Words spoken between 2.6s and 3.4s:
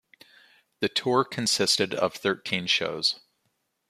shows.